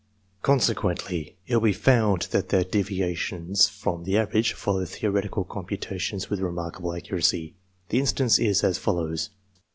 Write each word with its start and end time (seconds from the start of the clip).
Consequently, 0.41 1.35
it 1.45 1.57
will 1.57 1.61
be 1.61 1.73
found 1.73 2.23
that 2.31 2.49
their 2.49 2.63
deviations 2.63 3.69
from 3.69 4.03
the 4.03 4.17
average 4.17 4.53
follow 4.53 4.83
theoretical 4.83 5.43
computations 5.43 6.27
with 6.27 6.39
remarkable 6.39 6.95
accuracy. 6.95 7.53
The 7.89 7.99
instance 7.99 8.39
is 8.39 8.63
as 8.63 8.79
follows. 8.79 9.29